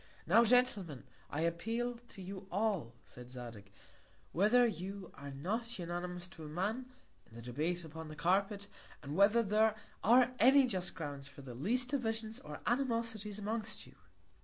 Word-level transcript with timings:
Now, 0.25 0.43
Gentlemen, 0.43 1.03
I 1.29 1.41
appeal 1.41 1.99
to 2.09 2.23
you 2.23 2.47
all, 2.51 2.95
said 3.05 3.29
Zadig, 3.29 3.71
whether 4.31 4.65
you 4.65 5.11
are 5.13 5.29
not 5.29 5.77
unanimous 5.77 6.27
to 6.29 6.43
a 6.43 6.47
Man, 6.47 6.87
in 7.29 7.35
the 7.35 7.41
Debate 7.43 7.83
upon 7.85 8.07
the 8.07 8.15
Carpet, 8.15 8.65
and 9.03 9.15
whether 9.15 9.43
there 9.43 9.75
are 10.03 10.31
any 10.39 10.65
just 10.65 10.95
Grounds 10.95 11.27
for 11.27 11.43
the 11.43 11.53
least 11.53 11.89
Divisions 11.89 12.39
or 12.39 12.61
Animosities 12.65 13.37
amongst 13.37 13.85
you. 13.85 13.93